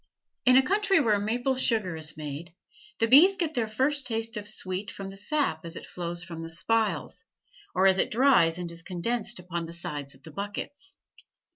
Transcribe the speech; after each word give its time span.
In 0.47 0.57
a 0.57 0.63
country 0.63 0.99
where 0.99 1.19
maple 1.19 1.55
sugar 1.55 1.95
is 1.95 2.17
made, 2.17 2.55
the 2.97 3.05
bees 3.05 3.35
get 3.35 3.53
their 3.53 3.67
first 3.67 4.07
taste 4.07 4.35
of 4.35 4.47
sweet 4.47 4.89
from 4.89 5.11
the 5.11 5.15
sap 5.15 5.63
as 5.63 5.75
it 5.75 5.85
flows 5.85 6.23
from 6.23 6.41
the 6.41 6.49
spiles, 6.49 7.25
or 7.75 7.85
as 7.85 7.99
it 7.99 8.09
dries 8.09 8.57
and 8.57 8.71
is 8.71 8.81
condensed 8.81 9.37
upon 9.37 9.67
the 9.67 9.73
sides 9.73 10.15
of 10.15 10.23
the 10.23 10.31
buckets. 10.31 10.97